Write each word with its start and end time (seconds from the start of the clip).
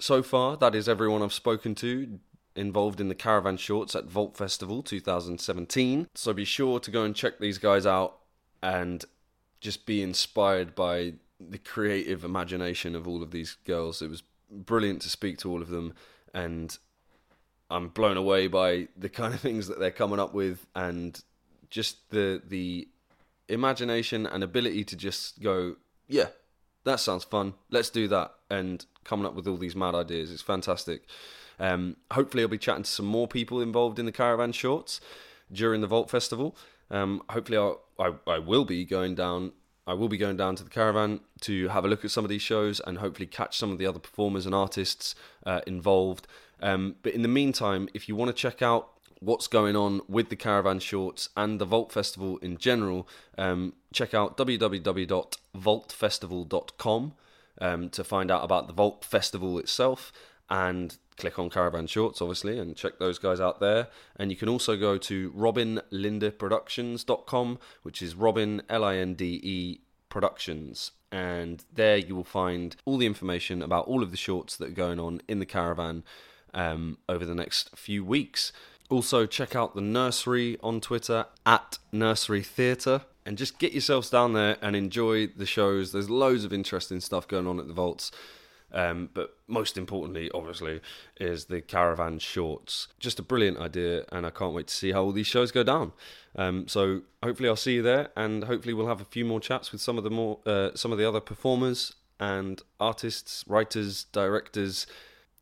So 0.00 0.22
far, 0.22 0.56
that 0.56 0.74
is 0.74 0.88
everyone 0.88 1.22
I've 1.22 1.32
spoken 1.32 1.74
to 1.76 2.18
involved 2.56 3.00
in 3.00 3.08
the 3.08 3.14
Caravan 3.14 3.58
Shorts 3.58 3.94
at 3.94 4.06
Vault 4.06 4.36
Festival 4.36 4.82
2017. 4.82 6.08
So 6.14 6.32
be 6.32 6.44
sure 6.44 6.80
to 6.80 6.90
go 6.90 7.04
and 7.04 7.14
check 7.14 7.38
these 7.38 7.58
guys 7.58 7.86
out 7.86 8.18
and 8.62 9.04
just 9.60 9.84
be 9.84 10.02
inspired 10.02 10.74
by 10.74 11.14
the 11.38 11.58
creative 11.58 12.24
imagination 12.24 12.94
of 12.94 13.06
all 13.06 13.22
of 13.22 13.30
these 13.30 13.56
girls. 13.66 14.00
It 14.00 14.08
was 14.08 14.22
brilliant 14.50 15.02
to 15.02 15.10
speak 15.10 15.38
to 15.38 15.50
all 15.50 15.60
of 15.60 15.68
them, 15.68 15.94
and 16.32 16.76
I'm 17.70 17.88
blown 17.88 18.16
away 18.16 18.46
by 18.46 18.88
the 18.96 19.08
kind 19.08 19.34
of 19.34 19.40
things 19.40 19.68
that 19.68 19.78
they're 19.78 19.90
coming 19.90 20.18
up 20.18 20.34
with, 20.34 20.66
and 20.74 21.22
just 21.68 22.10
the 22.10 22.42
the 22.46 22.88
imagination 23.48 24.26
and 24.26 24.42
ability 24.42 24.84
to 24.84 24.96
just 24.96 25.42
go, 25.42 25.76
yeah, 26.08 26.28
that 26.84 27.00
sounds 27.00 27.24
fun. 27.24 27.54
Let's 27.70 27.90
do 27.90 28.08
that, 28.08 28.34
and 28.48 28.84
coming 29.04 29.26
up 29.26 29.34
with 29.34 29.46
all 29.46 29.56
these 29.56 29.76
mad 29.76 29.94
ideas. 29.94 30.30
It's 30.30 30.42
fantastic. 30.42 31.02
Um, 31.58 31.96
hopefully, 32.12 32.42
I'll 32.42 32.48
be 32.48 32.58
chatting 32.58 32.84
to 32.84 32.90
some 32.90 33.06
more 33.06 33.28
people 33.28 33.60
involved 33.60 33.98
in 33.98 34.06
the 34.06 34.12
Caravan 34.12 34.52
Shorts 34.52 35.00
during 35.52 35.80
the 35.80 35.86
Vault 35.86 36.10
Festival. 36.10 36.56
Um, 36.90 37.22
hopefully, 37.30 37.58
I'll, 37.58 37.82
I, 37.98 38.12
I 38.26 38.38
will 38.38 38.64
be 38.64 38.84
going 38.84 39.14
down. 39.14 39.52
I 39.86 39.94
will 39.94 40.08
be 40.08 40.18
going 40.18 40.36
down 40.36 40.54
to 40.56 40.62
the 40.62 40.70
caravan 40.70 41.20
to 41.40 41.68
have 41.68 41.84
a 41.84 41.88
look 41.88 42.04
at 42.04 42.12
some 42.12 42.24
of 42.24 42.28
these 42.28 42.42
shows 42.42 42.80
and 42.86 42.98
hopefully 42.98 43.26
catch 43.26 43.58
some 43.58 43.72
of 43.72 43.78
the 43.78 43.86
other 43.86 43.98
performers 43.98 44.46
and 44.46 44.54
artists 44.54 45.16
uh, 45.44 45.62
involved. 45.66 46.28
Um, 46.62 46.96
but 47.02 47.12
in 47.12 47.22
the 47.22 47.28
meantime, 47.28 47.88
if 47.92 48.08
you 48.08 48.14
want 48.14 48.28
to 48.28 48.34
check 48.34 48.62
out 48.62 48.90
what's 49.20 49.46
going 49.46 49.76
on 49.76 50.00
with 50.08 50.30
the 50.30 50.36
Caravan 50.36 50.80
Shorts 50.80 51.28
and 51.36 51.60
the 51.60 51.66
Vault 51.66 51.92
Festival 51.92 52.38
in 52.38 52.56
general, 52.56 53.06
um, 53.38 53.74
check 53.92 54.14
out 54.14 54.36
www.vaultfestival.com 54.36 57.12
um, 57.60 57.90
to 57.90 58.02
find 58.02 58.30
out 58.30 58.42
about 58.42 58.66
the 58.66 58.72
Vault 58.72 59.04
Festival 59.04 59.58
itself 59.58 60.10
and 60.48 60.96
click 61.16 61.38
on 61.38 61.50
Caravan 61.50 61.86
Shorts, 61.86 62.22
obviously, 62.22 62.58
and 62.58 62.74
check 62.74 62.98
those 62.98 63.18
guys 63.18 63.38
out 63.40 63.60
there. 63.60 63.88
And 64.16 64.30
you 64.30 64.36
can 64.36 64.48
also 64.48 64.74
go 64.76 64.96
to 64.98 65.30
robinlindeproductions.com, 65.32 67.58
which 67.82 68.00
is 68.02 68.16
Robin, 68.16 68.62
L 68.68 68.84
I 68.84 68.96
N 68.96 69.14
D 69.14 69.40
E 69.42 69.80
Productions. 70.08 70.90
And 71.12 71.64
there 71.72 71.96
you 71.98 72.16
will 72.16 72.24
find 72.24 72.74
all 72.84 72.96
the 72.96 73.06
information 73.06 73.62
about 73.62 73.86
all 73.86 74.02
of 74.02 74.10
the 74.10 74.16
shorts 74.16 74.56
that 74.56 74.68
are 74.68 74.72
going 74.72 74.98
on 74.98 75.22
in 75.28 75.38
the 75.40 75.46
caravan 75.46 76.04
um, 76.54 76.98
over 77.08 77.24
the 77.24 77.34
next 77.34 77.76
few 77.76 78.04
weeks. 78.04 78.52
Also, 78.90 79.24
check 79.24 79.54
out 79.54 79.76
the 79.76 79.80
nursery 79.80 80.58
on 80.62 80.80
Twitter 80.80 81.26
at 81.46 81.78
Nursery 81.92 82.42
Theatre 82.42 83.02
and 83.24 83.38
just 83.38 83.60
get 83.60 83.72
yourselves 83.72 84.10
down 84.10 84.32
there 84.32 84.56
and 84.60 84.74
enjoy 84.74 85.28
the 85.28 85.46
shows. 85.46 85.92
There's 85.92 86.10
loads 86.10 86.44
of 86.44 86.52
interesting 86.52 87.00
stuff 87.00 87.28
going 87.28 87.46
on 87.46 87.60
at 87.60 87.68
the 87.68 87.72
vaults. 87.72 88.10
Um, 88.72 89.08
but 89.14 89.36
most 89.46 89.76
importantly, 89.78 90.28
obviously, 90.34 90.80
is 91.20 91.44
the 91.44 91.60
Caravan 91.60 92.18
Shorts. 92.18 92.88
Just 92.98 93.20
a 93.20 93.22
brilliant 93.22 93.58
idea, 93.58 94.04
and 94.10 94.26
I 94.26 94.30
can't 94.30 94.54
wait 94.54 94.66
to 94.66 94.74
see 94.74 94.90
how 94.90 95.02
all 95.02 95.12
these 95.12 95.26
shows 95.26 95.52
go 95.52 95.62
down. 95.62 95.92
Um, 96.36 96.66
so 96.68 97.02
hopefully, 97.22 97.48
I'll 97.48 97.56
see 97.56 97.74
you 97.74 97.82
there, 97.82 98.10
and 98.16 98.44
hopefully, 98.44 98.74
we'll 98.74 98.86
have 98.88 99.00
a 99.00 99.04
few 99.04 99.24
more 99.24 99.40
chats 99.40 99.72
with 99.72 99.80
some 99.80 99.98
of 99.98 100.04
the 100.04 100.10
more 100.10 100.38
uh, 100.46 100.70
some 100.74 100.92
of 100.92 100.98
the 100.98 101.08
other 101.08 101.20
performers 101.20 101.94
and 102.20 102.62
artists, 102.78 103.44
writers, 103.48 104.04
directors 104.12 104.86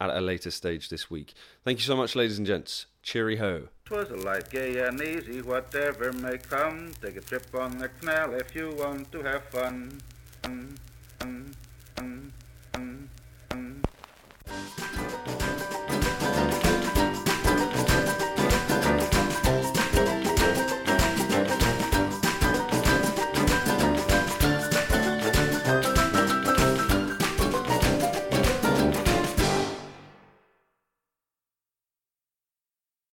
at 0.00 0.10
a 0.10 0.20
later 0.20 0.50
stage 0.50 0.88
this 0.88 1.10
week. 1.10 1.34
Thank 1.62 1.78
you 1.78 1.84
so 1.84 1.96
much, 1.96 2.16
ladies 2.16 2.38
and 2.38 2.46
gents. 2.46 2.86
Cheery 3.02 3.36
ho. 3.36 3.68
Twas 3.84 4.10
a 4.10 4.16
light, 4.16 4.50
gay 4.50 4.78
and 4.86 5.00
easy, 5.00 5.42
whatever 5.42 6.12
may 6.12 6.38
come. 6.38 6.92
Take 7.02 7.16
a 7.16 7.20
trip 7.20 7.46
on 7.54 7.78
the 7.78 7.88
canal 7.88 8.34
if 8.34 8.54
you 8.54 8.74
want 8.78 9.10
to 9.12 9.22
have 9.22 9.44
fun. 9.44 10.00
fun, 10.00 10.00
fun, 10.42 10.78
fun, 11.18 11.54